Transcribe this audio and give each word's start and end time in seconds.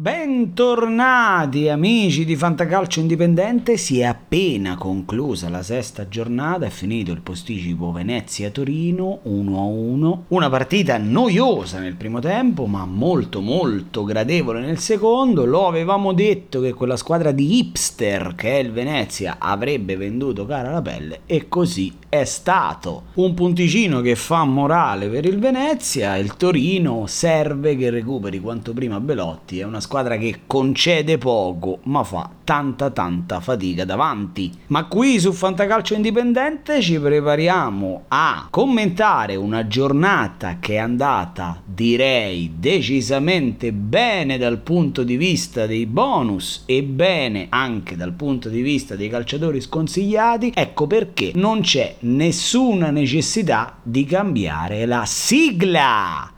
Bentornati 0.00 1.68
amici 1.68 2.24
di 2.24 2.36
Fantacalcio 2.36 3.00
Indipendente, 3.00 3.76
si 3.76 3.98
è 3.98 4.04
appena 4.04 4.76
conclusa 4.76 5.48
la 5.48 5.64
sesta 5.64 6.06
giornata, 6.06 6.66
è 6.66 6.68
finito 6.68 7.10
il 7.10 7.20
posticipo 7.20 7.90
Venezia-Torino 7.90 9.22
1-1, 9.24 10.18
una 10.28 10.48
partita 10.48 10.98
noiosa 10.98 11.80
nel 11.80 11.96
primo 11.96 12.20
tempo 12.20 12.66
ma 12.66 12.86
molto 12.86 13.40
molto 13.40 14.04
gradevole 14.04 14.60
nel 14.60 14.78
secondo, 14.78 15.44
lo 15.44 15.66
avevamo 15.66 16.12
detto 16.12 16.60
che 16.60 16.74
quella 16.74 16.96
squadra 16.96 17.32
di 17.32 17.58
hipster 17.58 18.34
che 18.36 18.52
è 18.52 18.58
il 18.58 18.70
Venezia 18.70 19.38
avrebbe 19.40 19.96
venduto 19.96 20.46
cara 20.46 20.70
la 20.70 20.80
pelle 20.80 21.22
e 21.26 21.48
così 21.48 21.92
è 22.08 22.24
stato. 22.24 23.04
Un 23.14 23.34
punticino 23.34 24.00
che 24.00 24.16
fa 24.16 24.44
morale 24.44 25.08
per 25.08 25.26
il 25.26 25.38
Venezia, 25.38 26.16
il 26.16 26.36
Torino 26.36 27.06
serve 27.06 27.76
che 27.76 27.90
recuperi 27.90 28.40
quanto 28.40 28.72
prima 28.72 29.00
Belotti, 29.00 29.58
è 29.58 29.64
una 29.64 29.80
squadra 29.80 30.16
che 30.16 30.40
concede 30.46 31.18
poco 31.18 31.80
ma 31.84 32.02
fa 32.04 32.30
tanta 32.44 32.90
tanta 32.90 33.40
fatica 33.40 33.84
davanti. 33.84 34.50
Ma 34.68 34.86
qui 34.86 35.20
su 35.20 35.32
Fantacalcio 35.32 35.94
Indipendente 35.94 36.80
ci 36.80 36.98
prepariamo 36.98 38.04
a 38.08 38.46
commentare 38.48 39.36
una 39.36 39.66
giornata 39.66 40.56
che 40.58 40.74
è 40.74 40.78
andata 40.78 41.62
direi 41.64 42.54
decisamente 42.58 43.72
bene 43.72 44.38
dal 44.38 44.58
punto 44.58 45.02
di 45.02 45.16
vista 45.16 45.66
dei 45.66 45.84
bonus 45.86 46.62
e 46.64 46.82
bene 46.82 47.46
anche 47.50 47.96
dal 47.96 48.14
punto 48.14 48.48
di 48.48 48.62
vista 48.62 48.96
dei 48.96 49.08
calciatori 49.08 49.60
sconsigliati. 49.60 50.52
Ecco 50.54 50.86
perché 50.86 51.32
non 51.34 51.60
c'è 51.60 51.96
nessuna 52.00 52.90
necessità 52.90 53.76
di 53.82 54.04
cambiare 54.04 54.86
la 54.86 55.04
sigla. 55.06 56.32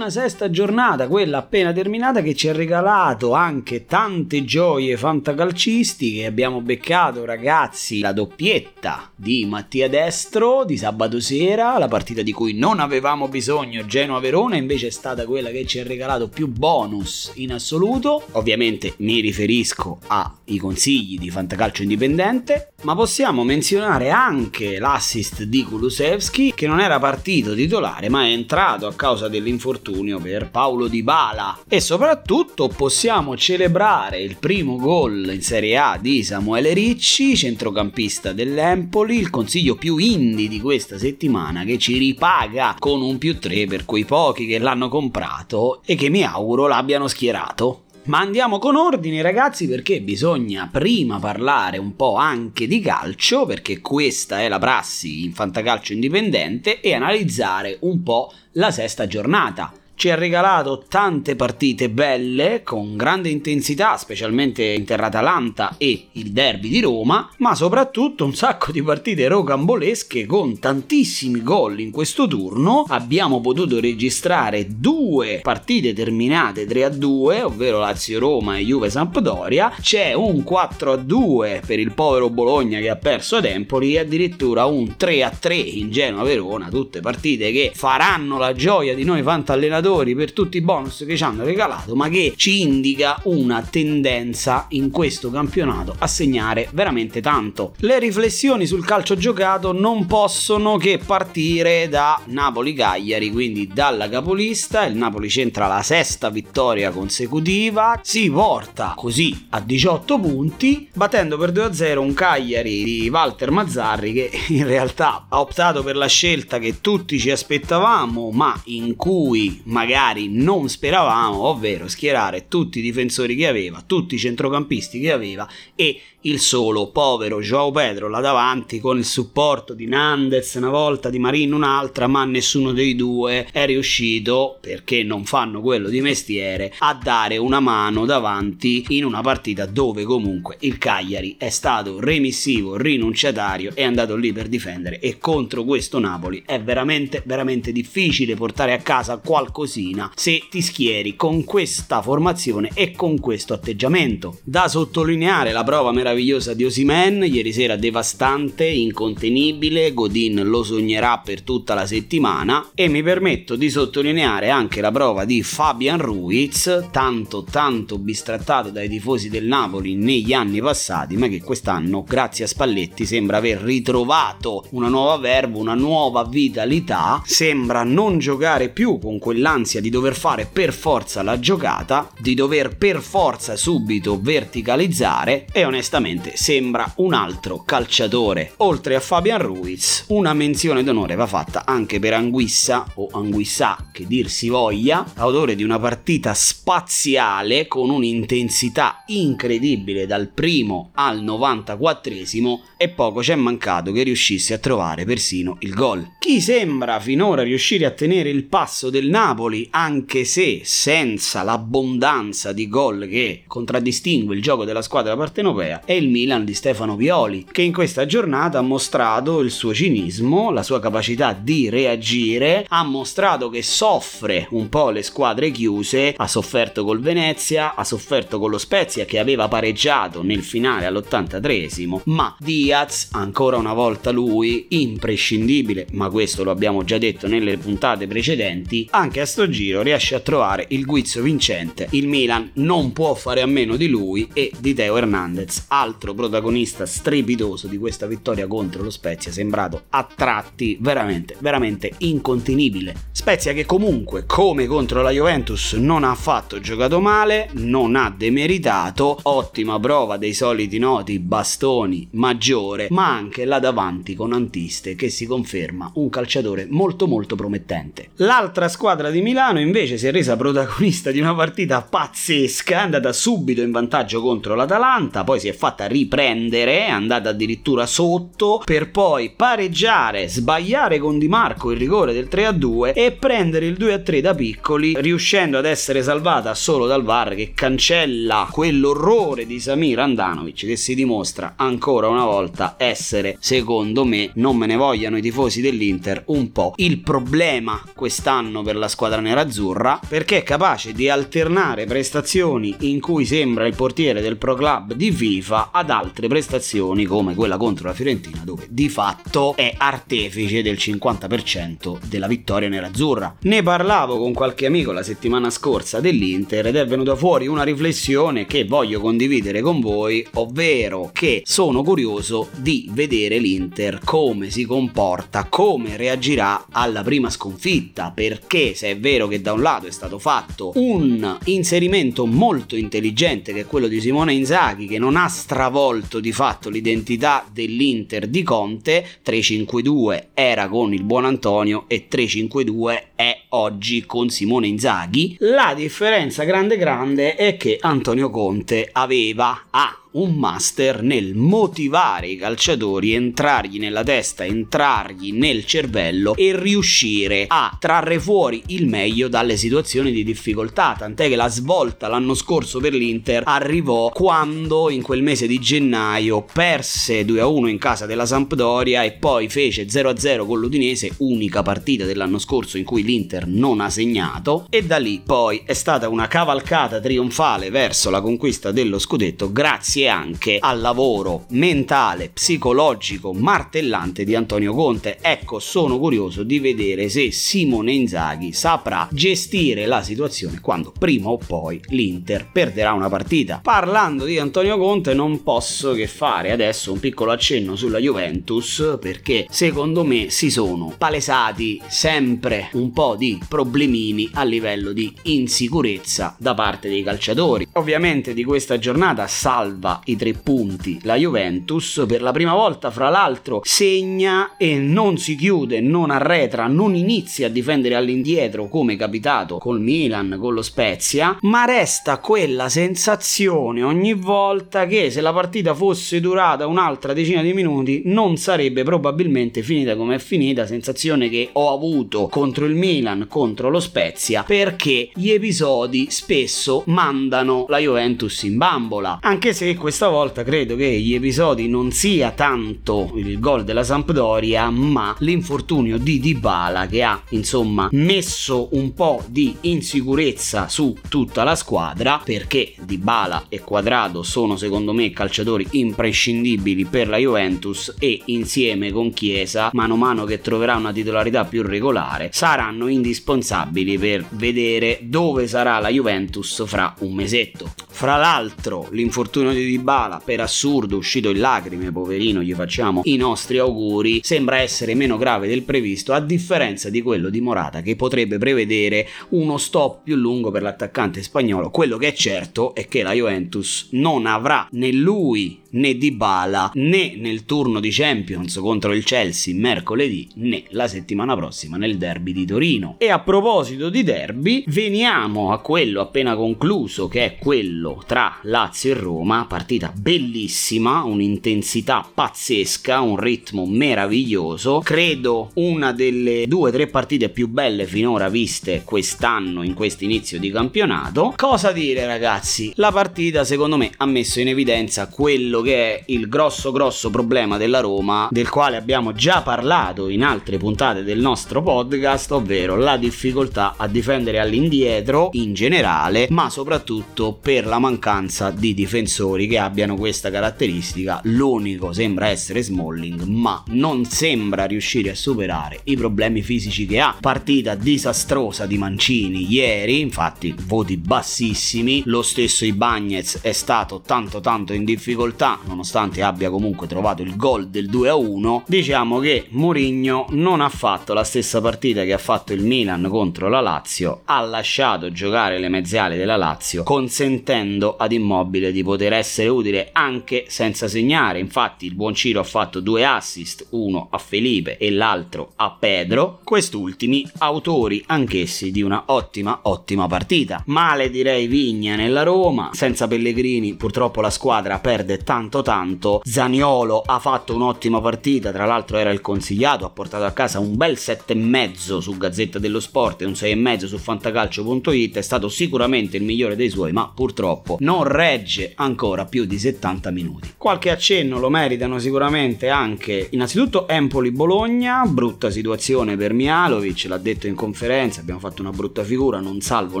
Sesta 0.40 0.48
giornata, 0.48 1.06
quella 1.06 1.38
appena 1.38 1.72
terminata, 1.72 2.22
che 2.22 2.34
ci 2.34 2.48
ha 2.48 2.52
regalato 2.54 3.32
anche 3.34 3.84
tante 3.84 4.44
gioie 4.44 4.96
fantacalcistiche. 4.96 6.24
Abbiamo 6.24 6.62
beccato, 6.62 7.26
ragazzi, 7.26 8.00
la 8.00 8.12
doppietta 8.12 9.10
di 9.14 9.44
Mattia 9.44 9.88
Destro 9.88 10.64
di 10.64 10.78
sabato 10.78 11.20
sera, 11.20 11.76
la 11.76 11.88
partita 11.88 12.22
di 12.22 12.32
cui 12.32 12.54
non 12.54 12.80
avevamo 12.80 13.28
bisogno, 13.28 13.84
Genoa-Verona, 13.84 14.56
invece 14.56 14.86
è 14.86 14.90
stata 14.90 15.26
quella 15.26 15.50
che 15.50 15.66
ci 15.66 15.78
ha 15.78 15.84
regalato 15.84 16.28
più 16.28 16.48
bonus 16.48 17.32
in 17.34 17.52
assoluto. 17.52 18.22
Ovviamente 18.32 18.94
mi 18.98 19.20
riferisco 19.20 19.98
ai 20.06 20.56
consigli 20.56 21.18
di 21.18 21.28
Fantacalcio 21.28 21.82
Indipendente, 21.82 22.69
ma 22.82 22.94
possiamo 22.94 23.44
menzionare 23.44 24.10
anche 24.10 24.78
l'assist 24.78 25.42
di 25.44 25.64
Kulusevski, 25.64 26.52
che 26.54 26.66
non 26.66 26.80
era 26.80 26.98
partito 26.98 27.54
titolare, 27.54 28.08
ma 28.08 28.24
è 28.24 28.30
entrato 28.30 28.86
a 28.86 28.94
causa 28.94 29.28
dell'infortunio 29.28 29.68
infortunio 29.80 30.18
per 30.18 30.50
Paolo 30.50 30.88
Di 30.88 31.02
Bala 31.02 31.60
e 31.68 31.80
soprattutto 31.80 32.68
possiamo 32.68 33.36
celebrare 33.36 34.20
il 34.20 34.36
primo 34.36 34.76
gol 34.76 35.30
in 35.32 35.42
Serie 35.42 35.76
A 35.76 35.98
di 36.00 36.22
Samuele 36.22 36.72
Ricci, 36.72 37.36
centrocampista 37.36 38.32
dell'Empoli, 38.32 39.18
il 39.18 39.30
consiglio 39.30 39.76
più 39.76 39.96
indie 39.98 40.48
di 40.48 40.60
questa 40.60 40.98
settimana 40.98 41.64
che 41.64 41.78
ci 41.78 41.98
ripaga 41.98 42.76
con 42.78 43.02
un 43.02 43.18
più 43.18 43.38
3 43.38 43.66
per 43.66 43.84
quei 43.84 44.04
pochi 44.04 44.46
che 44.46 44.58
l'hanno 44.58 44.88
comprato 44.88 45.82
e 45.84 45.94
che 45.94 46.08
mi 46.08 46.24
auguro 46.24 46.66
l'abbiano 46.66 47.06
schierato. 47.06 47.84
Ma 48.10 48.18
andiamo 48.18 48.58
con 48.58 48.74
ordine 48.74 49.22
ragazzi 49.22 49.68
perché 49.68 50.00
bisogna 50.00 50.68
prima 50.68 51.20
parlare 51.20 51.78
un 51.78 51.94
po' 51.94 52.16
anche 52.16 52.66
di 52.66 52.80
calcio 52.80 53.46
perché 53.46 53.80
questa 53.80 54.40
è 54.40 54.48
la 54.48 54.58
prassi 54.58 55.22
in 55.22 55.32
fantacalcio 55.32 55.92
indipendente 55.92 56.80
e 56.80 56.92
analizzare 56.92 57.76
un 57.82 58.02
po' 58.02 58.32
la 58.54 58.72
sesta 58.72 59.06
giornata 59.06 59.72
ci 60.00 60.08
ha 60.08 60.14
regalato 60.14 60.84
tante 60.88 61.36
partite 61.36 61.90
belle 61.90 62.62
con 62.62 62.96
grande 62.96 63.28
intensità, 63.28 63.98
specialmente 63.98 64.64
Inter-Atalanta 64.64 65.74
e 65.76 66.06
il 66.12 66.30
derby 66.32 66.70
di 66.70 66.80
Roma, 66.80 67.28
ma 67.36 67.54
soprattutto 67.54 68.24
un 68.24 68.34
sacco 68.34 68.72
di 68.72 68.82
partite 68.82 69.28
rocambolesche 69.28 70.24
con 70.24 70.58
tantissimi 70.58 71.42
gol 71.42 71.80
in 71.80 71.90
questo 71.90 72.26
turno. 72.26 72.86
Abbiamo 72.88 73.42
potuto 73.42 73.78
registrare 73.78 74.68
due 74.70 75.40
partite 75.42 75.92
terminate 75.92 76.66
3-2, 76.66 77.42
ovvero 77.42 77.80
Lazio-Roma 77.80 78.56
e 78.56 78.64
Juve-Sampdoria. 78.64 79.70
C'è 79.82 80.14
un 80.14 80.38
4-2 80.48 81.60
per 81.66 81.78
il 81.78 81.92
povero 81.92 82.30
Bologna 82.30 82.80
che 82.80 82.88
ha 82.88 82.96
perso 82.96 83.36
ad 83.36 83.44
Empoli 83.44 83.96
e 83.96 83.98
addirittura 83.98 84.64
un 84.64 84.94
3-3 84.98 85.76
in 85.76 85.90
Genoa-Verona, 85.90 86.70
tutte 86.70 87.00
partite 87.00 87.52
che 87.52 87.72
faranno 87.74 88.38
la 88.38 88.54
gioia 88.54 88.94
di 88.94 89.04
noi 89.04 89.22
fantallenatori 89.22 89.88
giocatori 89.90 90.14
per 90.14 90.32
tutti 90.32 90.56
i 90.56 90.60
bonus 90.60 91.04
che 91.06 91.16
ci 91.16 91.24
hanno 91.24 91.44
regalato, 91.44 91.94
ma 91.94 92.08
che 92.08 92.34
ci 92.36 92.62
indica 92.62 93.20
una 93.24 93.62
tendenza 93.62 94.66
in 94.70 94.90
questo 94.90 95.30
campionato 95.30 95.94
a 95.98 96.06
segnare 96.06 96.68
veramente 96.72 97.20
tanto. 97.20 97.74
Le 97.78 97.98
riflessioni 97.98 98.66
sul 98.66 98.84
calcio 98.84 99.16
giocato 99.16 99.72
non 99.72 100.06
possono 100.06 100.76
che 100.76 100.98
partire 101.04 101.88
da 101.88 102.20
Napoli-Cagliari, 102.26 103.30
quindi 103.30 103.68
dalla 103.72 104.08
capolista, 104.08 104.84
il 104.84 104.96
Napoli 104.96 105.28
centra 105.28 105.66
la 105.66 105.82
sesta 105.82 106.30
vittoria 106.30 106.90
consecutiva, 106.90 107.98
si 108.02 108.30
porta 108.30 108.94
così 108.96 109.46
a 109.50 109.60
18 109.60 110.18
punti, 110.20 110.88
battendo 110.94 111.36
per 111.36 111.50
2-0 111.50 111.98
un 111.98 112.14
Cagliari 112.14 112.84
di 112.84 113.08
Walter 113.10 113.50
Mazzarri 113.50 114.12
che 114.12 114.30
in 114.48 114.66
realtà 114.66 115.26
ha 115.28 115.40
optato 115.40 115.82
per 115.82 115.96
la 115.96 116.06
scelta 116.06 116.58
che 116.58 116.80
tutti 116.80 117.18
ci 117.18 117.30
aspettavamo, 117.30 118.30
ma 118.30 118.58
in 118.64 118.94
cui 118.96 119.60
magari 119.70 120.28
non 120.30 120.68
speravamo, 120.68 121.46
ovvero 121.46 121.88
schierare 121.88 122.48
tutti 122.48 122.78
i 122.78 122.82
difensori 122.82 123.34
che 123.34 123.46
aveva, 123.46 123.82
tutti 123.84 124.16
i 124.16 124.18
centrocampisti 124.18 125.00
che 125.00 125.12
aveva 125.12 125.48
e 125.74 126.00
il 126.22 126.38
solo 126.38 126.88
povero 126.88 127.40
Joao 127.40 127.70
Pedro 127.70 128.08
là 128.08 128.20
davanti 128.20 128.78
con 128.78 128.98
il 128.98 129.06
supporto 129.06 129.72
di 129.72 129.86
Nandez 129.86 130.54
una 130.54 130.68
volta, 130.68 131.08
di 131.08 131.18
Marin 131.18 131.54
un'altra, 131.54 132.06
ma 132.08 132.24
nessuno 132.24 132.72
dei 132.72 132.94
due 132.94 133.46
è 133.50 133.64
riuscito, 133.64 134.58
perché 134.60 135.02
non 135.02 135.24
fanno 135.24 135.62
quello 135.62 135.88
di 135.88 136.02
mestiere, 136.02 136.74
a 136.80 136.98
dare 137.00 137.38
una 137.38 137.60
mano 137.60 138.04
davanti 138.04 138.84
in 138.88 139.04
una 139.04 139.22
partita 139.22 139.64
dove 139.64 140.02
comunque 140.02 140.56
il 140.60 140.76
Cagliari 140.76 141.36
è 141.38 141.48
stato 141.48 142.00
remissivo, 142.00 142.76
rinunciatario, 142.76 143.70
è 143.74 143.82
andato 143.82 144.14
lì 144.16 144.32
per 144.32 144.48
difendere 144.48 144.98
e 144.98 145.16
contro 145.18 145.64
questo 145.64 145.98
Napoli 145.98 146.42
è 146.44 146.60
veramente 146.60 147.22
veramente 147.24 147.72
difficile 147.72 148.34
portare 148.34 148.72
a 148.72 148.78
casa 148.78 149.16
qualcosina 149.18 150.10
se 150.14 150.42
ti 150.50 150.60
schieri 150.60 151.16
con 151.16 151.44
questa 151.44 152.02
formazione 152.02 152.70
e 152.74 152.92
con 152.92 153.18
questo 153.18 153.54
atteggiamento. 153.54 154.38
Da 154.42 154.68
sottolineare 154.68 155.52
la 155.52 155.64
prova 155.64 155.92
meravigliosa 155.92 156.08
meravigliosa 156.10 156.54
di 156.54 156.64
Osimen, 156.64 157.22
ieri 157.24 157.52
sera 157.52 157.76
devastante, 157.76 158.66
incontenibile, 158.66 159.94
Godin 159.94 160.42
lo 160.44 160.64
sognerà 160.64 161.20
per 161.24 161.42
tutta 161.42 161.74
la 161.74 161.86
settimana 161.86 162.70
e 162.74 162.88
mi 162.88 163.02
permetto 163.02 163.54
di 163.54 163.70
sottolineare 163.70 164.50
anche 164.50 164.80
la 164.80 164.90
prova 164.90 165.24
di 165.24 165.42
Fabian 165.42 166.00
Ruiz, 166.00 166.88
tanto 166.90 167.44
tanto 167.44 167.98
bistrattato 167.98 168.70
dai 168.70 168.88
tifosi 168.88 169.28
del 169.28 169.44
Napoli 169.44 169.94
negli 169.94 170.32
anni 170.32 170.60
passati, 170.60 171.16
ma 171.16 171.28
che 171.28 171.40
quest'anno 171.40 172.04
grazie 172.06 172.44
a 172.44 172.48
Spalletti 172.48 173.06
sembra 173.06 173.36
aver 173.36 173.58
ritrovato 173.58 174.66
una 174.70 174.88
nuova 174.88 175.16
verba, 175.16 175.58
una 175.58 175.74
nuova 175.74 176.24
vitalità, 176.24 177.22
sembra 177.24 177.84
non 177.84 178.18
giocare 178.18 178.70
più 178.70 178.98
con 178.98 179.18
quell'ansia 179.18 179.80
di 179.80 179.90
dover 179.90 180.16
fare 180.16 180.48
per 180.50 180.72
forza 180.72 181.22
la 181.22 181.38
giocata, 181.38 182.10
di 182.18 182.34
dover 182.34 182.76
per 182.76 183.00
forza 183.00 183.54
subito 183.54 184.18
verticalizzare 184.20 185.46
e 185.52 185.64
onestamente 185.64 185.98
onestamente 186.00 186.36
sembra 186.36 186.92
un 186.96 187.12
altro 187.12 187.62
calciatore. 187.62 188.54
Oltre 188.58 188.96
a 188.96 189.00
Fabian 189.00 189.40
Ruiz, 189.40 190.04
una 190.08 190.32
menzione 190.32 190.82
d'onore 190.82 191.14
va 191.14 191.26
fatta 191.26 191.64
anche 191.66 191.98
per 191.98 192.14
Anguissa 192.14 192.86
o 192.94 193.08
Anguissa 193.12 193.88
che 193.92 194.06
dir 194.06 194.28
si 194.28 194.48
voglia, 194.48 195.04
autore 195.16 195.54
di 195.54 195.62
una 195.62 195.78
partita 195.78 196.32
spaziale 196.34 197.66
con 197.68 197.90
un'intensità 197.90 199.04
incredibile 199.06 200.06
dal 200.06 200.28
primo 200.28 200.90
al 200.94 201.22
94esimo 201.22 202.60
e 202.76 202.88
poco 202.88 203.22
ci 203.22 203.32
è 203.32 203.36
mancato 203.36 203.92
che 203.92 204.02
riuscisse 204.02 204.54
a 204.54 204.58
trovare 204.58 205.04
persino 205.04 205.58
il 205.60 205.74
gol. 205.74 206.16
Chi 206.18 206.40
sembra 206.40 206.98
finora 206.98 207.42
riuscire 207.42 207.84
a 207.84 207.90
tenere 207.90 208.30
il 208.30 208.44
passo 208.44 208.88
del 208.88 209.08
Napoli, 209.08 209.68
anche 209.70 210.24
se 210.24 210.62
senza 210.64 211.42
l'abbondanza 211.42 212.52
di 212.52 212.68
gol 212.68 213.06
che 213.08 213.44
contraddistingue 213.46 214.34
il 214.34 214.42
gioco 214.42 214.64
della 214.64 214.82
squadra 214.82 215.16
partenopea, 215.16 215.82
è 215.90 215.94
il 215.94 216.08
Milan 216.08 216.44
di 216.44 216.54
Stefano 216.54 216.94
Violi, 216.94 217.44
che 217.50 217.62
in 217.62 217.72
questa 217.72 218.06
giornata 218.06 218.58
ha 218.58 218.62
mostrato 218.62 219.40
il 219.40 219.50
suo 219.50 219.74
cinismo, 219.74 220.52
la 220.52 220.62
sua 220.62 220.78
capacità 220.78 221.32
di 221.32 221.68
reagire, 221.68 222.64
ha 222.68 222.84
mostrato 222.84 223.48
che 223.48 223.60
soffre 223.62 224.46
un 224.50 224.68
po' 224.68 224.90
le 224.90 225.02
squadre 225.02 225.50
chiuse, 225.50 226.14
ha 226.16 226.28
sofferto 226.28 226.84
col 226.84 227.00
Venezia, 227.00 227.74
ha 227.74 227.82
sofferto 227.82 228.38
con 228.38 228.50
lo 228.50 228.58
Spezia 228.58 229.04
che 229.04 229.18
aveva 229.18 229.48
pareggiato 229.48 230.22
nel 230.22 230.44
finale 230.44 230.86
all'83esimo, 230.86 232.02
ma 232.04 232.36
Diaz, 232.38 233.08
ancora 233.10 233.56
una 233.56 233.72
volta 233.72 234.12
lui, 234.12 234.66
imprescindibile, 234.68 235.88
ma 235.90 236.08
questo 236.08 236.44
lo 236.44 236.52
abbiamo 236.52 236.84
già 236.84 236.98
detto 236.98 237.26
nelle 237.26 237.58
puntate 237.58 238.06
precedenti, 238.06 238.86
anche 238.92 239.20
a 239.20 239.26
sto 239.26 239.48
giro 239.48 239.82
riesce 239.82 240.14
a 240.14 240.20
trovare 240.20 240.66
il 240.68 240.84
guizzo 240.84 241.20
vincente. 241.20 241.88
Il 241.90 242.06
Milan 242.06 242.48
non 242.54 242.92
può 242.92 243.12
fare 243.14 243.40
a 243.40 243.46
meno 243.46 243.74
di 243.74 243.88
lui 243.88 244.28
e 244.32 244.52
di 244.56 244.72
Teo 244.72 244.96
Hernandez, 244.96 245.66
altro 245.80 246.12
protagonista 246.12 246.84
strepitoso 246.84 247.66
di 247.66 247.78
questa 247.78 248.06
vittoria 248.06 248.46
contro 248.46 248.82
lo 248.82 248.90
Spezia, 248.90 249.32
sembrato 249.32 249.84
a 249.88 250.06
tratti 250.14 250.76
veramente, 250.78 251.36
veramente 251.38 251.92
incontenibile. 251.98 252.94
Spezia 253.12 253.54
che 253.54 253.64
comunque, 253.64 254.26
come 254.26 254.66
contro 254.66 255.00
la 255.00 255.10
Juventus, 255.10 255.72
non 255.72 256.04
ha 256.04 256.10
affatto 256.10 256.60
giocato 256.60 257.00
male, 257.00 257.48
non 257.52 257.96
ha 257.96 258.12
demeritato, 258.14 259.20
ottima 259.22 259.80
prova 259.80 260.18
dei 260.18 260.34
soliti 260.34 260.78
noti 260.78 261.18
bastoni 261.18 262.08
maggiore, 262.12 262.88
ma 262.90 263.14
anche 263.14 263.46
là 263.46 263.58
davanti 263.58 264.14
con 264.14 264.34
Antiste 264.34 264.94
che 264.94 265.08
si 265.08 265.24
conferma 265.24 265.92
un 265.94 266.10
calciatore 266.10 266.66
molto 266.68 267.06
molto 267.06 267.36
promettente. 267.36 268.10
L'altra 268.16 268.68
squadra 268.68 269.08
di 269.08 269.22
Milano 269.22 269.60
invece 269.60 269.96
si 269.96 270.06
è 270.06 270.10
resa 270.10 270.36
protagonista 270.36 271.10
di 271.10 271.20
una 271.20 271.34
partita 271.34 271.80
pazzesca, 271.80 272.74
è 272.74 272.82
andata 272.82 273.14
subito 273.14 273.62
in 273.62 273.70
vantaggio 273.70 274.20
contro 274.20 274.54
l'Atalanta, 274.54 275.24
poi 275.24 275.40
si 275.40 275.48
è 275.48 275.52
fatta 275.52 275.68
riprendere, 275.78 276.86
è 276.86 276.88
andata 276.90 277.30
addirittura 277.30 277.86
sotto 277.86 278.62
per 278.64 278.90
poi 278.90 279.32
pareggiare, 279.34 280.28
sbagliare 280.28 280.98
con 280.98 281.18
Di 281.18 281.28
Marco 281.28 281.70
il 281.70 281.78
rigore 281.78 282.12
del 282.12 282.28
3-2 282.30 282.92
e 282.94 283.12
prendere 283.12 283.66
il 283.66 283.76
2-3 283.78 284.20
da 284.20 284.34
piccoli, 284.34 284.94
riuscendo 284.98 285.58
ad 285.58 285.66
essere 285.66 286.02
salvata 286.02 286.54
solo 286.54 286.86
dal 286.86 287.02
VAR 287.02 287.34
che 287.34 287.52
cancella 287.54 288.48
quell'orrore 288.50 289.46
di 289.46 289.60
Samir 289.60 289.98
Andanovic 289.98 290.66
che 290.66 290.76
si 290.76 290.94
dimostra 290.94 291.54
ancora 291.56 292.08
una 292.08 292.24
volta 292.24 292.74
essere, 292.78 293.36
secondo 293.40 294.04
me, 294.04 294.30
non 294.34 294.56
me 294.56 294.66
ne 294.66 294.76
vogliano 294.76 295.16
i 295.16 295.22
tifosi 295.22 295.60
dell'Inter, 295.60 296.24
un 296.26 296.52
po' 296.52 296.74
il 296.76 297.00
problema 297.00 297.82
quest'anno 297.94 298.62
per 298.62 298.76
la 298.76 298.88
squadra 298.88 299.20
nerazzurra 299.20 300.00
perché 300.06 300.38
è 300.38 300.42
capace 300.42 300.92
di 300.92 301.08
alternare 301.08 301.84
prestazioni 301.84 302.74
in 302.80 303.00
cui 303.00 303.24
sembra 303.24 303.66
il 303.66 303.74
portiere 303.74 304.20
del 304.20 304.36
Pro 304.36 304.54
Club 304.54 304.94
di 304.94 305.10
FIFA 305.12 305.59
ad 305.70 305.90
altre 305.90 306.28
prestazioni 306.28 307.04
come 307.04 307.34
quella 307.34 307.56
contro 307.56 307.88
la 307.88 307.94
Fiorentina 307.94 308.40
dove 308.44 308.66
di 308.70 308.88
fatto 308.88 309.54
è 309.56 309.74
artefice 309.76 310.62
del 310.62 310.76
50% 310.76 311.98
della 312.06 312.26
vittoria 312.26 312.68
nerazzurra. 312.68 313.36
Ne 313.42 313.62
parlavo 313.62 314.18
con 314.18 314.32
qualche 314.32 314.66
amico 314.66 314.92
la 314.92 315.02
settimana 315.02 315.50
scorsa 315.50 316.00
dell'Inter 316.00 316.66
ed 316.66 316.76
è 316.76 316.86
venuta 316.86 317.16
fuori 317.16 317.46
una 317.46 317.62
riflessione 317.62 318.46
che 318.46 318.64
voglio 318.64 319.00
condividere 319.00 319.60
con 319.60 319.80
voi, 319.80 320.26
ovvero 320.34 321.10
che 321.12 321.42
sono 321.44 321.82
curioso 321.82 322.48
di 322.56 322.88
vedere 322.92 323.38
l'Inter 323.38 324.00
come 324.04 324.50
si 324.50 324.64
comporta, 324.64 325.46
come 325.48 325.96
reagirà 325.96 326.66
alla 326.70 327.02
prima 327.02 327.30
sconfitta, 327.30 328.12
perché 328.14 328.74
se 328.74 328.90
è 328.90 328.98
vero 328.98 329.28
che 329.28 329.40
da 329.40 329.52
un 329.52 329.62
lato 329.62 329.86
è 329.86 329.90
stato 329.90 330.18
fatto 330.18 330.72
un 330.76 331.38
inserimento 331.44 332.26
molto 332.26 332.76
intelligente 332.76 333.52
che 333.52 333.60
è 333.60 333.66
quello 333.66 333.88
di 333.88 334.00
Simone 334.00 334.32
Inzaghi 334.32 334.86
che 334.86 334.98
non 334.98 335.16
ha 335.16 335.28
stravolto 335.50 336.20
di 336.20 336.30
fatto 336.30 336.70
l'identità 336.70 337.44
dell'Inter 337.52 338.28
di 338.28 338.44
Conte, 338.44 339.04
3-5-2 339.26 340.26
era 340.32 340.68
con 340.68 340.94
il 340.94 341.02
buon 341.02 341.24
Antonio 341.24 341.86
e 341.88 342.06
3-5-2 342.08 343.02
è 343.16 343.36
oggi 343.48 344.06
con 344.06 344.28
Simone 344.28 344.68
Inzaghi, 344.68 345.34
la 345.40 345.74
differenza 345.74 346.44
grande 346.44 346.76
grande 346.76 347.34
è 347.34 347.56
che 347.56 347.78
Antonio 347.80 348.30
Conte 348.30 348.90
aveva, 348.92 349.66
ha 349.70 350.00
un 350.12 350.34
master 350.34 351.02
nel 351.02 351.34
motivare 351.34 352.28
i 352.28 352.36
calciatori, 352.36 353.14
entrargli 353.14 353.78
nella 353.78 354.02
testa, 354.02 354.44
entrargli 354.44 355.32
nel 355.32 355.64
cervello 355.64 356.34
e 356.34 356.58
riuscire 356.58 357.44
a 357.46 357.76
trarre 357.78 358.18
fuori 358.18 358.62
il 358.68 358.88
meglio 358.88 359.28
dalle 359.28 359.56
situazioni 359.56 360.10
di 360.10 360.24
difficoltà. 360.24 360.96
Tant'è 360.98 361.28
che 361.28 361.36
la 361.36 361.48
svolta 361.48 362.08
l'anno 362.08 362.34
scorso 362.34 362.80
per 362.80 362.92
l'Inter 362.92 363.44
arrivò 363.46 364.10
quando 364.10 364.90
in 364.90 365.02
quel 365.02 365.22
mese 365.22 365.46
di 365.46 365.58
gennaio 365.58 366.44
perse 366.52 367.24
2-1 367.24 367.68
in 367.68 367.78
casa 367.78 368.06
della 368.06 368.26
Sampdoria 368.26 369.04
e 369.04 369.12
poi 369.12 369.48
fece 369.48 369.86
0-0 369.86 370.44
con 370.44 370.58
l'Udinese, 370.58 371.12
unica 371.18 371.62
partita 371.62 372.04
dell'anno 372.04 372.38
scorso 372.38 372.78
in 372.78 372.84
cui 372.84 373.04
l'Inter 373.04 373.46
non 373.46 373.80
ha 373.80 373.90
segnato 373.90 374.66
e 374.70 374.84
da 374.84 374.98
lì 374.98 375.22
poi 375.24 375.62
è 375.64 375.72
stata 375.72 376.08
una 376.08 376.26
cavalcata 376.26 376.98
trionfale 377.00 377.70
verso 377.70 378.10
la 378.10 378.20
conquista 378.20 378.72
dello 378.72 378.98
scudetto 378.98 379.52
grazie 379.52 379.99
grazie 380.00 380.08
anche 380.08 380.56
al 380.60 380.80
lavoro 380.80 381.44
mentale, 381.50 382.30
psicologico, 382.30 383.32
martellante 383.32 384.24
di 384.24 384.34
Antonio 384.34 384.72
Conte. 384.72 385.18
Ecco, 385.20 385.58
sono 385.58 385.98
curioso 385.98 386.42
di 386.42 386.58
vedere 386.58 387.08
se 387.08 387.30
Simone 387.30 387.92
Inzaghi 387.92 388.52
saprà 388.52 389.08
gestire 389.10 389.86
la 389.86 390.02
situazione 390.02 390.60
quando 390.60 390.92
prima 390.96 391.28
o 391.28 391.38
poi 391.38 391.80
l'Inter 391.88 392.48
perderà 392.50 392.92
una 392.92 393.08
partita. 393.08 393.60
Parlando 393.62 394.24
di 394.24 394.38
Antonio 394.38 394.78
Conte 394.78 395.12
non 395.12 395.42
posso 395.42 395.92
che 395.92 396.06
fare 396.06 396.52
adesso 396.52 396.92
un 396.92 397.00
piccolo 397.00 397.32
accenno 397.32 397.76
sulla 397.76 397.98
Juventus 397.98 398.98
perché 399.00 399.46
secondo 399.50 400.04
me 400.04 400.30
si 400.30 400.50
sono 400.50 400.94
palesati 400.96 401.80
sempre 401.88 402.68
un 402.72 402.92
po' 402.92 403.16
di 403.16 403.38
problemini 403.48 404.28
a 404.34 404.44
livello 404.44 404.92
di 404.92 405.12
insicurezza 405.24 406.34
da 406.38 406.54
parte 406.54 406.88
dei 406.88 407.02
calciatori. 407.02 407.68
Ovviamente 407.74 408.34
di 408.34 408.44
questa 408.44 408.78
giornata 408.78 409.26
salva 409.26 409.89
salva 409.90 410.00
i 410.04 410.16
tre 410.16 410.32
punti. 410.32 411.00
La 411.02 411.16
Juventus 411.16 412.04
per 412.06 412.22
la 412.22 412.30
prima 412.30 412.54
volta 412.54 412.90
fra 412.90 413.08
l'altro 413.08 413.60
segna 413.64 414.56
e 414.56 414.78
non 414.78 415.18
si 415.18 415.34
chiude 415.34 415.80
non 415.80 416.10
arretra 416.10 416.66
non 416.66 416.94
inizia 416.94 417.46
a 417.46 417.50
difendere 417.50 417.96
all'indietro 417.96 418.68
come 418.68 418.96
capitato 418.96 419.58
col 419.58 419.80
Milan 419.80 420.36
con 420.38 420.54
lo 420.54 420.62
Spezia 420.62 421.36
ma 421.42 421.64
resta 421.64 422.18
quella 422.18 422.68
sensazione 422.68 423.82
ogni 423.82 424.14
volta 424.14 424.86
che 424.86 425.10
se 425.10 425.20
la 425.20 425.32
partita 425.32 425.74
fosse 425.74 426.20
durata 426.20 426.66
un'altra 426.66 427.12
decina 427.12 427.42
di 427.42 427.52
minuti 427.52 428.02
non 428.06 428.36
sarebbe 428.36 428.82
probabilmente 428.82 429.62
finita 429.62 429.96
come 429.96 430.16
è 430.16 430.18
finita 430.18 430.66
sensazione 430.66 431.28
che 431.28 431.50
ho 431.52 431.72
avuto 431.72 432.28
contro 432.28 432.66
il 432.66 432.74
Milan 432.74 433.26
contro 433.28 433.70
lo 433.70 433.80
Spezia 433.80 434.42
perché 434.42 435.10
gli 435.14 435.30
episodi 435.30 436.08
spesso 436.10 436.82
mandano 436.86 437.64
la 437.68 437.78
Juventus 437.78 438.42
in 438.42 438.56
bambola. 438.56 439.18
Anche 439.22 439.52
se 439.54 439.74
questa 439.80 440.08
volta 440.08 440.44
credo 440.44 440.76
che 440.76 440.86
gli 441.00 441.14
episodi 441.14 441.66
non 441.66 441.90
sia 441.90 442.32
tanto 442.32 443.12
il 443.14 443.40
gol 443.40 443.64
della 443.64 443.82
Sampdoria, 443.82 444.68
ma 444.68 445.16
l'infortunio 445.20 445.96
di 445.96 446.20
Dybala 446.20 446.86
che 446.86 447.02
ha 447.02 447.20
insomma 447.30 447.88
messo 447.92 448.68
un 448.72 448.92
po' 448.92 449.24
di 449.26 449.56
insicurezza 449.62 450.68
su 450.68 450.94
tutta 451.08 451.44
la 451.44 451.56
squadra 451.56 452.20
perché 452.22 452.74
Dybala 452.78 453.46
e 453.48 453.60
Quadrado 453.60 454.22
sono 454.22 454.56
secondo 454.56 454.92
me 454.92 455.10
calciatori 455.12 455.66
imprescindibili 455.70 456.84
per 456.84 457.08
la 457.08 457.16
Juventus 457.16 457.94
e 457.98 458.20
insieme 458.26 458.92
con 458.92 459.12
Chiesa, 459.14 459.70
mano 459.72 459.94
a 459.94 459.96
mano 459.96 460.24
che 460.24 460.42
troverà 460.42 460.76
una 460.76 460.92
titolarità 460.92 461.46
più 461.46 461.62
regolare, 461.62 462.28
saranno 462.32 462.86
indispensabili 462.88 463.96
per 463.98 464.26
vedere 464.28 464.98
dove 465.02 465.46
sarà 465.46 465.78
la 465.78 465.88
Juventus 465.88 466.64
fra 466.66 466.94
un 466.98 467.14
mesetto. 467.14 467.72
Fra 467.88 468.16
l'altro, 468.16 468.88
l'infortunio 468.92 469.52
di 469.52 469.69
Dybala, 469.70 470.20
per 470.24 470.40
assurdo 470.40 470.96
uscito 470.96 471.30
in 471.30 471.38
lacrime, 471.38 471.92
poverino, 471.92 472.42
gli 472.42 472.52
facciamo 472.52 473.02
i 473.04 473.16
nostri 473.16 473.58
auguri, 473.58 474.20
sembra 474.22 474.58
essere 474.58 474.94
meno 474.94 475.16
grave 475.16 475.46
del 475.46 475.62
previsto, 475.62 476.12
a 476.12 476.20
differenza 476.20 476.90
di 476.90 477.02
quello 477.02 477.30
di 477.30 477.40
Morata 477.40 477.82
che 477.82 477.94
potrebbe 477.94 478.38
prevedere 478.38 479.06
uno 479.30 479.58
stop 479.58 480.02
più 480.02 480.16
lungo 480.16 480.50
per 480.50 480.62
l'attaccante 480.62 481.22
spagnolo. 481.22 481.70
Quello 481.70 481.96
che 481.96 482.08
è 482.08 482.12
certo 482.12 482.74
è 482.74 482.88
che 482.88 483.02
la 483.02 483.12
Juventus 483.12 483.88
non 483.92 484.26
avrà 484.26 484.66
né 484.72 484.90
lui 484.92 485.60
né 485.70 485.96
di 485.96 486.10
Bala 486.12 486.70
né 486.74 487.14
nel 487.16 487.44
turno 487.44 487.80
di 487.80 487.90
Champions 487.90 488.56
contro 488.56 488.92
il 488.92 489.04
Chelsea 489.04 489.54
mercoledì 489.54 490.28
né 490.34 490.64
la 490.70 490.88
settimana 490.88 491.36
prossima 491.36 491.76
nel 491.76 491.96
derby 491.96 492.32
di 492.32 492.44
Torino. 492.46 492.96
E 492.98 493.10
a 493.10 493.20
proposito 493.20 493.88
di 493.90 494.02
derby, 494.02 494.64
veniamo 494.66 495.52
a 495.52 495.60
quello 495.60 496.00
appena 496.00 496.34
concluso 496.34 497.08
che 497.08 497.24
è 497.24 497.36
quello 497.36 498.02
tra 498.06 498.38
Lazio 498.42 498.92
e 498.92 498.94
Roma, 498.94 499.46
partita 499.46 499.92
bellissima, 499.94 501.04
un'intensità 501.04 502.08
pazzesca, 502.12 503.00
un 503.00 503.16
ritmo 503.16 503.66
meraviglioso, 503.66 504.80
credo 504.84 505.50
una 505.54 505.92
delle 505.92 506.46
due 506.46 506.70
o 506.70 506.72
tre 506.72 506.86
partite 506.86 507.28
più 507.28 507.48
belle 507.48 507.86
finora 507.86 508.28
viste 508.28 508.82
quest'anno 508.84 509.62
in 509.62 509.74
questo 509.74 510.04
inizio 510.04 510.38
di 510.38 510.50
campionato. 510.50 511.34
Cosa 511.36 511.72
dire 511.72 512.06
ragazzi? 512.06 512.72
La 512.76 512.92
partita 512.92 513.44
secondo 513.44 513.76
me 513.76 513.90
ha 513.96 514.06
messo 514.06 514.40
in 514.40 514.48
evidenza 514.48 515.08
quello 515.08 515.59
che 515.62 515.74
è 515.74 516.02
il 516.06 516.28
grosso 516.28 516.72
grosso 516.72 517.10
problema 517.10 517.56
della 517.56 517.80
Roma, 517.80 518.28
del 518.30 518.48
quale 518.48 518.76
abbiamo 518.76 519.12
già 519.12 519.42
parlato 519.42 520.08
in 520.08 520.22
altre 520.22 520.58
puntate 520.58 521.02
del 521.02 521.20
nostro 521.20 521.62
podcast, 521.62 522.32
ovvero 522.32 522.76
la 522.76 522.96
difficoltà 522.96 523.74
a 523.76 523.86
difendere 523.86 524.38
all'indietro 524.38 525.30
in 525.32 525.54
generale, 525.54 526.26
ma 526.30 526.50
soprattutto 526.50 527.38
per 527.40 527.66
la 527.66 527.78
mancanza 527.78 528.50
di 528.50 528.74
difensori 528.74 529.46
che 529.46 529.58
abbiano 529.58 529.96
questa 529.96 530.30
caratteristica. 530.30 531.20
L'unico 531.24 531.92
sembra 531.92 532.28
essere 532.28 532.62
Smalling, 532.62 533.22
ma 533.22 533.62
non 533.68 534.04
sembra 534.04 534.64
riuscire 534.64 535.10
a 535.10 535.14
superare 535.14 535.80
i 535.84 535.96
problemi 535.96 536.42
fisici 536.42 536.86
che 536.86 537.00
ha. 537.00 537.16
Partita 537.20 537.74
disastrosa 537.74 538.66
di 538.66 538.78
Mancini 538.78 539.50
ieri, 539.50 540.00
infatti 540.00 540.54
voti 540.66 540.96
bassissimi, 540.96 542.02
lo 542.06 542.22
stesso 542.22 542.64
Ibagnez 542.64 543.40
è 543.42 543.52
stato 543.52 544.02
tanto 544.04 544.40
tanto 544.40 544.72
in 544.72 544.84
difficoltà, 544.84 545.49
nonostante 545.64 546.22
abbia 546.22 546.50
comunque 546.50 546.86
trovato 546.86 547.22
il 547.22 547.36
gol 547.36 547.68
del 547.68 547.88
2-1. 547.90 548.62
Diciamo 548.66 549.18
che 549.18 549.46
Mourinho 549.50 550.26
non 550.30 550.60
ha 550.60 550.68
fatto 550.68 551.14
la 551.14 551.24
stessa 551.24 551.60
partita 551.60 552.04
che 552.04 552.12
ha 552.12 552.18
fatto 552.18 552.52
il 552.52 552.62
Milan 552.62 553.06
contro 553.08 553.48
la 553.48 553.60
Lazio, 553.60 554.22
ha 554.24 554.40
lasciato 554.40 555.12
giocare 555.12 555.58
le 555.58 555.68
mezziali 555.68 556.16
della 556.16 556.36
Lazio, 556.36 556.82
consentendo 556.82 557.96
ad 557.96 558.12
Immobile 558.12 558.72
di 558.72 558.82
poter 558.82 559.12
essere 559.12 559.48
utile 559.48 559.90
anche 559.92 560.44
senza 560.48 560.88
segnare. 560.88 561.38
Infatti 561.38 561.86
il 561.86 561.94
buon 561.94 562.14
Ciro 562.14 562.40
ha 562.40 562.44
fatto 562.44 562.80
due 562.80 563.04
assist, 563.04 563.66
uno 563.70 564.08
a 564.10 564.18
Felipe 564.18 564.76
e 564.78 564.90
l'altro 564.90 565.52
a 565.56 565.76
Pedro, 565.78 566.40
quest'ultimi 566.44 567.28
autori 567.38 568.02
anch'essi 568.06 568.70
di 568.70 568.82
una 568.82 569.04
ottima 569.06 569.60
ottima 569.62 570.06
partita. 570.06 570.62
Male 570.66 571.10
direi 571.10 571.46
Vigna 571.46 571.96
nella 571.96 572.22
Roma, 572.22 572.70
senza 572.72 573.08
Pellegrini 573.08 573.74
purtroppo 573.74 574.20
la 574.20 574.30
squadra 574.30 574.78
perde 574.78 575.18
tanto 575.18 575.39
tanto. 575.48 576.20
Zaniolo 576.24 577.02
ha 577.04 577.18
fatto 577.18 577.54
un'ottima 577.54 578.00
partita, 578.00 578.52
tra 578.52 578.66
l'altro 578.66 578.98
era 578.98 579.10
il 579.10 579.20
consigliato, 579.20 579.84
ha 579.84 579.90
portato 579.90 580.24
a 580.24 580.32
casa 580.32 580.58
un 580.58 580.76
bel 580.76 580.92
7,5 580.92 581.98
su 581.98 582.16
Gazzetta 582.16 582.58
dello 582.58 582.80
Sport 582.80 583.22
e 583.22 583.24
un 583.24 583.32
6,5 583.32 583.86
su 583.86 583.98
fantacalcio.it, 583.98 585.16
è 585.16 585.22
stato 585.22 585.48
sicuramente 585.48 586.16
il 586.16 586.24
migliore 586.24 586.56
dei 586.56 586.68
suoi, 586.68 586.92
ma 586.92 587.10
purtroppo 587.14 587.76
non 587.80 588.04
regge 588.04 588.72
ancora 588.76 589.24
più 589.24 589.44
di 589.44 589.58
70 589.58 590.10
minuti. 590.10 590.52
Qualche 590.56 590.90
accenno 590.90 591.38
lo 591.38 591.48
meritano 591.48 591.98
sicuramente 591.98 592.68
anche 592.68 593.28
innanzitutto 593.30 593.88
Empoli-Bologna, 593.88 595.04
brutta 595.06 595.50
situazione 595.50 596.16
per 596.16 596.32
Mialovic, 596.32 597.06
l'ha 597.08 597.18
detto 597.18 597.46
in 597.46 597.54
conferenza, 597.54 598.20
abbiamo 598.20 598.40
fatto 598.40 598.62
una 598.62 598.70
brutta 598.70 599.04
figura, 599.04 599.40
non 599.40 599.60
salvo 599.60 600.00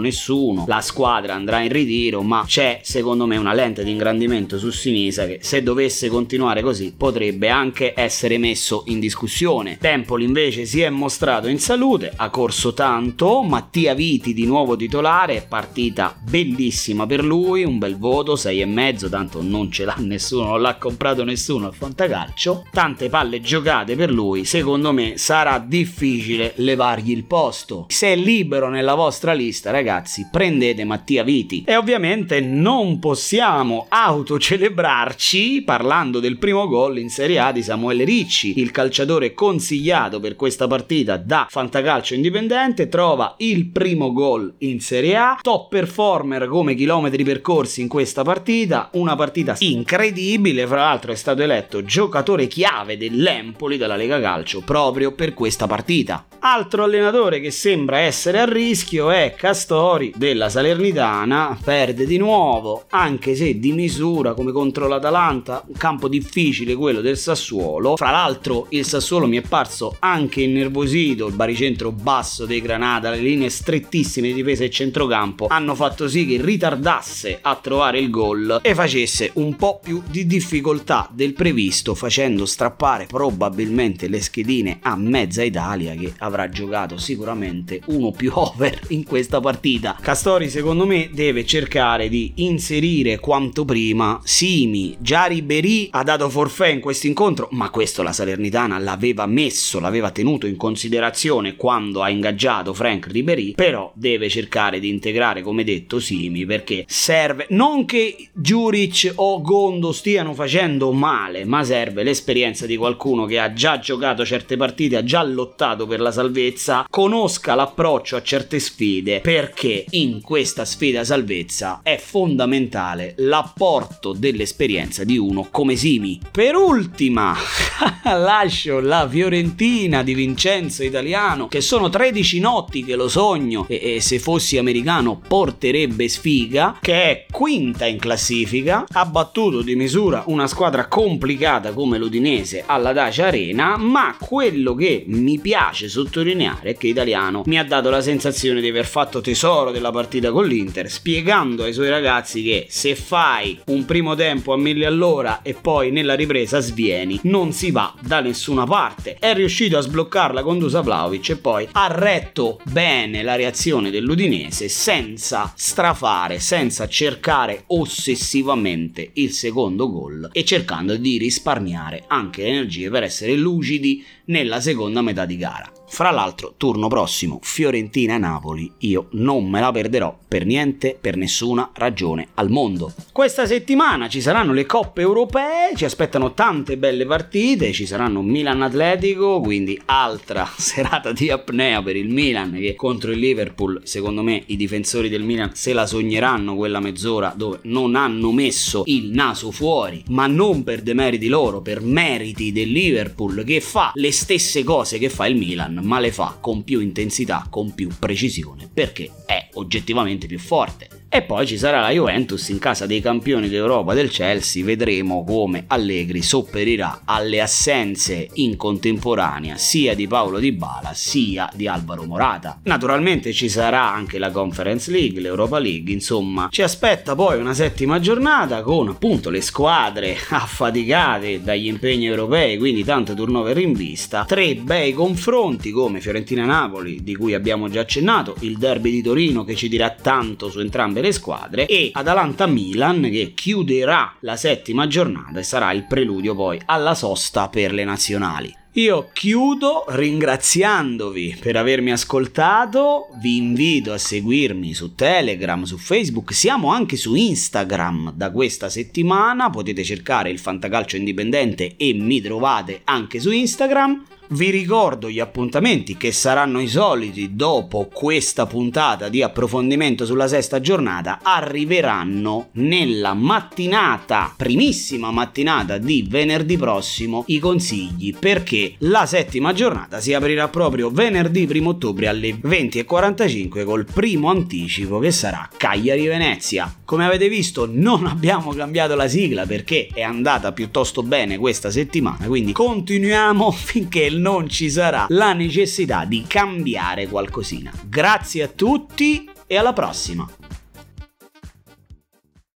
nessuno, 0.00 0.64
la 0.66 0.80
squadra 0.80 1.34
andrà 1.34 1.60
in 1.60 1.72
ritiro, 1.72 2.22
ma 2.22 2.44
c'è 2.46 2.80
secondo 2.82 3.26
me 3.26 3.36
una 3.36 3.52
lente 3.52 3.84
di 3.84 3.90
ingrandimento 3.90 4.58
su 4.58 4.70
Sinisa 4.70 5.26
che 5.30 5.38
se 5.42 5.62
dovesse 5.62 6.08
continuare 6.08 6.62
così 6.62 6.92
potrebbe 6.96 7.48
anche 7.48 7.92
essere 7.94 8.38
messo 8.38 8.82
in 8.86 8.98
discussione. 8.98 9.78
Tempoli 9.78 10.24
invece 10.24 10.64
si 10.64 10.80
è 10.80 10.90
mostrato 10.90 11.46
in 11.46 11.60
salute, 11.60 12.12
ha 12.16 12.30
corso 12.30 12.74
tanto, 12.74 13.42
Mattia 13.42 13.94
Viti 13.94 14.34
di 14.34 14.46
nuovo 14.46 14.74
titolare, 14.74 15.46
partita 15.48 16.16
bellissima 16.20 17.06
per 17.06 17.24
lui, 17.24 17.64
un 17.64 17.78
bel 17.78 17.96
voto, 17.96 18.34
6,5, 18.34 19.08
tanto 19.08 19.42
non 19.42 19.70
ce 19.70 19.84
l'ha 19.84 19.96
nessuno, 19.98 20.48
non 20.48 20.60
l'ha 20.60 20.76
comprato 20.76 21.22
nessuno 21.22 21.66
al 21.66 21.74
fantacalcio, 21.74 22.66
tante 22.72 23.08
palle 23.08 23.40
giocate 23.40 23.94
per 23.94 24.10
lui, 24.10 24.44
secondo 24.44 24.92
me 24.92 25.16
sarà 25.16 25.58
difficile 25.58 26.54
levargli 26.56 27.10
il 27.10 27.24
posto. 27.24 27.86
Se 27.88 28.12
è 28.12 28.16
libero 28.16 28.68
nella 28.68 28.94
vostra 28.94 29.32
lista, 29.32 29.70
ragazzi, 29.70 30.28
prendete 30.30 30.84
Mattia 30.84 31.22
Viti. 31.22 31.62
E 31.66 31.76
ovviamente 31.76 32.40
non 32.40 32.98
possiamo 32.98 33.86
autocelebrarci 33.88 35.19
parlando 35.66 36.18
del 36.18 36.38
primo 36.38 36.66
gol 36.66 36.98
in 36.98 37.10
Serie 37.10 37.38
A 37.40 37.52
di 37.52 37.62
Samuele 37.62 38.04
Ricci, 38.04 38.58
il 38.58 38.70
calciatore 38.70 39.34
consigliato 39.34 40.18
per 40.18 40.34
questa 40.34 40.66
partita 40.66 41.18
da 41.18 41.46
Fantacalcio 41.48 42.14
Indipendente, 42.14 42.88
trova 42.88 43.34
il 43.38 43.66
primo 43.66 44.12
gol 44.12 44.54
in 44.60 44.80
Serie 44.80 45.16
A, 45.16 45.38
top 45.42 45.68
performer 45.68 46.48
come 46.48 46.74
chilometri 46.74 47.22
percorsi 47.22 47.82
in 47.82 47.88
questa 47.88 48.22
partita, 48.22 48.88
una 48.94 49.14
partita 49.14 49.56
incredibile, 49.58 50.66
fra 50.66 50.84
l'altro 50.84 51.12
è 51.12 51.16
stato 51.16 51.42
eletto 51.42 51.84
giocatore 51.84 52.46
chiave 52.46 52.96
dell'Empoli 52.96 53.76
della 53.76 53.96
Lega 53.96 54.20
Calcio 54.20 54.62
proprio 54.62 55.12
per 55.12 55.34
questa 55.34 55.66
partita. 55.66 56.24
Altro 56.42 56.84
allenatore 56.84 57.40
che 57.40 57.50
sembra 57.50 57.98
essere 57.98 58.38
a 58.40 58.46
rischio 58.46 59.10
è 59.10 59.34
Castori 59.36 60.14
della 60.16 60.48
Salernitana, 60.48 61.58
perde 61.62 62.06
di 62.06 62.16
nuovo, 62.16 62.84
anche 62.88 63.34
se 63.34 63.58
di 63.58 63.72
misura 63.72 64.32
come 64.32 64.50
contro 64.50 64.88
l'Atalanta, 65.10 65.64
un 65.66 65.74
campo 65.76 66.08
difficile 66.08 66.74
quello 66.74 67.00
del 67.00 67.18
Sassuolo. 67.18 67.96
Fra 67.96 68.10
l'altro 68.10 68.66
il 68.70 68.86
Sassuolo 68.86 69.26
mi 69.26 69.36
è 69.36 69.42
parso 69.42 69.96
anche 69.98 70.42
innervosito, 70.42 71.26
il 71.26 71.34
baricentro 71.34 71.90
basso 71.90 72.46
dei 72.46 72.60
Granada, 72.60 73.10
le 73.10 73.18
linee 73.18 73.50
strettissime 73.50 74.28
di 74.28 74.34
difesa 74.34 74.64
e 74.64 74.70
centrocampo 74.70 75.48
hanno 75.48 75.74
fatto 75.74 76.08
sì 76.08 76.26
che 76.26 76.40
ritardasse 76.40 77.40
a 77.42 77.56
trovare 77.56 77.98
il 77.98 78.08
gol 78.10 78.60
e 78.62 78.74
facesse 78.74 79.32
un 79.34 79.56
po' 79.56 79.80
più 79.82 80.02
di 80.08 80.26
difficoltà 80.26 81.08
del 81.12 81.32
previsto 81.32 81.94
facendo 81.94 82.46
strappare 82.46 83.06
probabilmente 83.06 84.08
le 84.08 84.20
schedine 84.20 84.78
a 84.82 84.96
mezza 84.96 85.42
Italia 85.42 85.94
che 85.94 86.12
avrà 86.18 86.48
giocato 86.48 86.96
sicuramente 86.96 87.80
uno 87.86 88.12
più 88.12 88.30
over 88.34 88.80
in 88.88 89.04
questa 89.04 89.40
partita. 89.40 89.96
Castori 90.00 90.48
secondo 90.48 90.86
me 90.86 91.10
deve 91.12 91.44
cercare 91.44 92.08
di 92.08 92.32
inserire 92.36 93.18
quanto 93.18 93.64
prima 93.64 94.20
Simi, 94.22 94.89
già 94.98 95.26
Ribery 95.26 95.88
ha 95.92 96.02
dato 96.02 96.28
forfè 96.28 96.68
in 96.68 96.80
questo 96.80 97.06
incontro, 97.06 97.48
ma 97.52 97.70
questo 97.70 98.02
la 98.02 98.12
Salernitana 98.12 98.78
l'aveva 98.78 99.26
messo, 99.26 99.80
l'aveva 99.80 100.10
tenuto 100.10 100.46
in 100.46 100.56
considerazione 100.56 101.56
quando 101.56 102.02
ha 102.02 102.10
ingaggiato 102.10 102.74
Frank 102.74 103.06
Ribery, 103.06 103.52
però 103.54 103.90
deve 103.94 104.28
cercare 104.28 104.80
di 104.80 104.88
integrare 104.88 105.42
come 105.42 105.64
detto 105.64 105.98
Simi 106.00 106.46
perché 106.46 106.84
serve 106.88 107.46
non 107.50 107.84
che 107.84 108.28
Juric 108.32 109.12
o 109.16 109.40
Gondo 109.40 109.92
stiano 109.92 110.34
facendo 110.34 110.92
male, 110.92 111.44
ma 111.44 111.62
serve 111.64 112.02
l'esperienza 112.02 112.66
di 112.66 112.76
qualcuno 112.76 113.26
che 113.26 113.38
ha 113.38 113.52
già 113.52 113.78
giocato 113.78 114.24
certe 114.24 114.56
partite, 114.56 114.96
ha 114.96 115.04
già 115.04 115.22
lottato 115.22 115.86
per 115.86 116.00
la 116.00 116.12
salvezza, 116.12 116.86
conosca 116.88 117.54
l'approccio 117.54 118.16
a 118.16 118.22
certe 118.22 118.58
sfide 118.58 119.20
perché 119.20 119.84
in 119.90 120.20
questa 120.20 120.64
sfida 120.64 121.04
salvezza 121.04 121.80
è 121.82 121.98
fondamentale 121.98 123.14
l'apporto 123.18 124.12
dell'esperienza 124.12 124.79
di 125.04 125.18
uno 125.18 125.48
come 125.50 125.76
Simi. 125.76 126.18
Per 126.30 126.54
ultima, 126.54 127.36
lascio 128.04 128.80
la 128.80 129.06
Fiorentina 129.08 130.02
di 130.02 130.14
Vincenzo 130.14 130.82
Italiano, 130.82 131.48
che 131.48 131.60
sono 131.60 131.88
13 131.88 132.40
notti 132.40 132.84
che 132.84 132.96
lo 132.96 133.08
sogno 133.08 133.66
e, 133.68 133.96
e 133.96 134.00
se 134.00 134.18
fossi 134.18 134.58
americano 134.58 135.20
porterebbe 135.26 136.08
sfiga, 136.08 136.78
che 136.80 137.02
è 137.02 137.26
quinta 137.30 137.86
in 137.86 137.98
classifica, 137.98 138.86
ha 138.90 139.04
battuto 139.06 139.62
di 139.62 139.76
misura 139.76 140.24
una 140.26 140.46
squadra 140.46 140.86
complicata 140.86 141.72
come 141.72 141.98
l'Udinese 141.98 142.64
alla 142.66 142.92
Dacia 142.92 143.26
Arena, 143.26 143.76
ma 143.76 144.16
quello 144.18 144.74
che 144.74 145.04
mi 145.06 145.38
piace 145.38 145.88
sottolineare 145.88 146.70
è 146.70 146.76
che 146.76 146.88
Italiano 146.88 147.42
mi 147.46 147.58
ha 147.58 147.64
dato 147.64 147.90
la 147.90 148.00
sensazione 148.00 148.60
di 148.60 148.68
aver 148.68 148.86
fatto 148.86 149.20
tesoro 149.20 149.70
della 149.70 149.90
partita 149.90 150.30
con 150.30 150.46
l'Inter, 150.46 150.90
spiegando 150.90 151.64
ai 151.64 151.72
suoi 151.72 151.88
ragazzi 151.88 152.42
che 152.42 152.66
se 152.68 152.94
fai 152.94 153.58
un 153.66 153.84
primo 153.84 154.14
tempo 154.14 154.52
a 154.52 154.56
mille 154.72 154.86
all'ora 154.86 155.42
e 155.42 155.54
poi 155.54 155.90
nella 155.90 156.14
ripresa 156.14 156.60
svieni, 156.60 157.18
non 157.24 157.52
si 157.52 157.70
va 157.70 157.94
da 158.00 158.20
nessuna 158.20 158.64
parte. 158.64 159.16
È 159.18 159.34
riuscito 159.34 159.76
a 159.76 159.80
sbloccarla 159.80 160.42
con 160.42 160.58
Dusa 160.58 160.80
Vlaovic 160.80 161.30
e 161.30 161.36
poi 161.36 161.68
ha 161.72 161.88
retto 161.88 162.60
bene 162.70 163.22
la 163.22 163.34
reazione 163.34 163.90
dell'Udinese 163.90 164.68
senza 164.68 165.52
strafare, 165.56 166.38
senza 166.38 166.88
cercare 166.88 167.64
ossessivamente 167.68 169.10
il 169.14 169.32
secondo 169.32 169.90
gol 169.90 170.28
e 170.32 170.44
cercando 170.44 170.96
di 170.96 171.18
risparmiare 171.18 172.04
anche 172.06 172.42
le 172.42 172.48
energie 172.48 172.90
per 172.90 173.02
essere 173.02 173.34
lucidi 173.34 174.04
nella 174.26 174.60
seconda 174.60 175.02
metà 175.02 175.24
di 175.24 175.36
gara. 175.36 175.79
Fra 175.92 176.12
l'altro, 176.12 176.54
turno 176.56 176.86
prossimo, 176.86 177.40
Fiorentina-Napoli, 177.42 178.72
io 178.78 179.08
non 179.14 179.50
me 179.50 179.58
la 179.58 179.72
perderò 179.72 180.16
per 180.26 180.46
niente, 180.46 180.96
per 180.98 181.16
nessuna 181.16 181.72
ragione 181.74 182.28
al 182.34 182.48
mondo. 182.48 182.94
Questa 183.10 183.44
settimana 183.44 184.08
ci 184.08 184.20
saranno 184.20 184.52
le 184.52 184.66
coppe 184.66 185.00
europee, 185.00 185.74
ci 185.74 185.84
aspettano 185.84 186.32
tante 186.32 186.78
belle 186.78 187.04
partite, 187.04 187.72
ci 187.72 187.86
saranno 187.86 188.22
Milan 188.22 188.62
Atletico, 188.62 189.40
quindi 189.40 189.78
altra 189.86 190.48
serata 190.56 191.10
di 191.10 191.28
apnea 191.28 191.82
per 191.82 191.96
il 191.96 192.08
Milan 192.08 192.52
che 192.52 192.76
contro 192.76 193.10
il 193.10 193.18
Liverpool, 193.18 193.80
secondo 193.82 194.22
me 194.22 194.44
i 194.46 194.56
difensori 194.56 195.08
del 195.08 195.24
Milan 195.24 195.50
se 195.54 195.72
la 195.72 195.86
sogneranno 195.86 196.54
quella 196.54 196.78
mezz'ora 196.78 197.34
dove 197.36 197.58
non 197.62 197.96
hanno 197.96 198.30
messo 198.30 198.84
il 198.86 199.10
naso 199.10 199.50
fuori, 199.50 200.04
ma 200.10 200.28
non 200.28 200.62
per 200.62 200.82
demeriti 200.82 201.26
loro, 201.26 201.60
per 201.60 201.82
meriti 201.82 202.52
del 202.52 202.70
Liverpool 202.70 203.42
che 203.44 203.60
fa 203.60 203.90
le 203.96 204.12
stesse 204.12 204.62
cose 204.62 204.96
che 204.98 205.10
fa 205.10 205.26
il 205.26 205.36
Milan 205.36 205.79
ma 205.80 205.98
le 205.98 206.12
fa 206.12 206.36
con 206.40 206.64
più 206.64 206.80
intensità, 206.80 207.46
con 207.50 207.74
più 207.74 207.88
precisione, 207.98 208.68
perché 208.72 209.10
è 209.26 209.48
oggettivamente 209.54 210.26
più 210.26 210.38
forte. 210.38 210.99
E 211.12 211.22
poi 211.22 211.44
ci 211.44 211.58
sarà 211.58 211.80
la 211.80 211.90
Juventus 211.90 212.50
in 212.50 212.60
casa 212.60 212.86
dei 212.86 213.00
campioni 213.00 213.48
d'Europa 213.48 213.94
del 213.94 214.10
Chelsea, 214.10 214.64
vedremo 214.64 215.24
come 215.24 215.64
Allegri 215.66 216.22
sopperirà 216.22 217.00
alle 217.04 217.40
assenze 217.40 218.28
in 218.34 218.56
contemporanea 218.56 219.56
sia 219.56 219.96
di 219.96 220.06
Paolo 220.06 220.38
Di 220.38 220.52
Bala 220.52 220.92
sia 220.94 221.50
di 221.52 221.66
Alvaro 221.66 222.04
Morata. 222.04 222.60
Naturalmente 222.62 223.32
ci 223.32 223.48
sarà 223.48 223.92
anche 223.92 224.20
la 224.20 224.30
Conference 224.30 224.88
League, 224.92 225.20
l'Europa 225.20 225.58
League, 225.58 225.92
insomma. 225.92 226.46
Ci 226.48 226.62
aspetta 226.62 227.16
poi 227.16 227.40
una 227.40 227.54
settima 227.54 227.98
giornata 227.98 228.62
con 228.62 228.86
appunto 228.86 229.30
le 229.30 229.40
squadre 229.40 230.16
affaticate 230.30 231.42
dagli 231.42 231.66
impegni 231.66 232.06
europei, 232.06 232.56
quindi 232.56 232.84
tante 232.84 233.16
turnover 233.16 233.58
in 233.58 233.72
vista, 233.72 234.24
tre 234.28 234.54
bei 234.54 234.92
confronti 234.92 235.72
come 235.72 236.00
Fiorentina-Napoli 236.00 237.02
di 237.02 237.16
cui 237.16 237.34
abbiamo 237.34 237.68
già 237.68 237.80
accennato, 237.80 238.36
il 238.42 238.58
derby 238.58 238.92
di 238.92 239.02
Torino 239.02 239.42
che 239.42 239.56
ci 239.56 239.68
dirà 239.68 239.90
tanto 239.90 240.48
su 240.50 240.60
entrambe 240.60 240.98
le 241.00 241.12
squadre 241.12 241.66
e 241.66 241.90
Atalanta-Milan 241.92 243.08
che 243.10 243.32
chiuderà 243.34 244.16
la 244.20 244.36
settima 244.36 244.86
giornata 244.86 245.38
e 245.38 245.42
sarà 245.42 245.72
il 245.72 245.86
preludio 245.86 246.34
poi 246.34 246.60
alla 246.66 246.94
sosta 246.94 247.48
per 247.48 247.72
le 247.72 247.84
nazionali. 247.84 248.58
Io 248.74 249.10
chiudo 249.12 249.84
ringraziandovi 249.88 251.38
per 251.40 251.56
avermi 251.56 251.90
ascoltato, 251.90 253.08
vi 253.20 253.36
invito 253.36 253.92
a 253.92 253.98
seguirmi 253.98 254.74
su 254.74 254.94
Telegram, 254.94 255.64
su 255.64 255.76
Facebook, 255.76 256.32
siamo 256.32 256.70
anche 256.70 256.94
su 256.96 257.16
Instagram 257.16 258.12
da 258.14 258.30
questa 258.30 258.68
settimana, 258.68 259.50
potete 259.50 259.82
cercare 259.82 260.30
il 260.30 260.38
Fantacalcio 260.38 260.94
Indipendente 260.94 261.74
e 261.76 261.92
mi 261.94 262.20
trovate 262.20 262.82
anche 262.84 263.18
su 263.18 263.32
Instagram. 263.32 264.04
Vi 264.32 264.48
ricordo 264.50 265.10
gli 265.10 265.18
appuntamenti 265.18 265.96
che 265.96 266.12
saranno 266.12 266.60
i 266.60 266.68
soliti 266.68 267.34
dopo 267.34 267.88
questa 267.92 268.46
puntata 268.46 269.08
di 269.08 269.24
approfondimento 269.24 270.06
sulla 270.06 270.28
sesta 270.28 270.60
giornata 270.60 271.18
arriveranno 271.20 272.50
nella 272.52 273.12
mattinata, 273.12 274.32
primissima 274.36 275.10
mattinata 275.10 275.78
di 275.78 276.06
venerdì 276.08 276.56
prossimo 276.56 277.24
i 277.26 277.40
consigli 277.40 278.14
perché 278.16 278.74
la 278.78 279.04
settima 279.04 279.52
giornata 279.52 279.98
si 279.98 280.14
aprirà 280.14 280.46
proprio 280.46 280.90
venerdì 280.90 281.48
1 281.50 281.68
ottobre 281.68 282.06
alle 282.06 282.36
20.45 282.36 283.64
col 283.64 283.84
primo 283.84 284.30
anticipo 284.30 285.00
che 285.00 285.10
sarà 285.10 285.48
Cagliari 285.56 286.06
Venezia. 286.06 286.72
Come 286.84 287.04
avete 287.04 287.28
visto 287.28 287.68
non 287.68 288.06
abbiamo 288.06 288.52
cambiato 288.52 288.94
la 288.94 289.08
sigla 289.08 289.44
perché 289.44 289.88
è 289.92 290.02
andata 290.02 290.52
piuttosto 290.52 291.02
bene 291.02 291.36
questa 291.36 291.72
settimana, 291.72 292.26
quindi 292.26 292.52
continuiamo 292.52 293.50
finché 293.50 294.18
non 294.20 294.48
ci 294.48 294.70
sarà 294.70 295.06
la 295.08 295.32
necessità 295.32 296.04
di 296.04 296.24
cambiare 296.26 297.08
qualcosina. 297.08 297.72
Grazie 297.88 298.42
a 298.44 298.48
tutti 298.48 299.28
e 299.46 299.56
alla 299.56 299.72
prossima! 299.72 300.39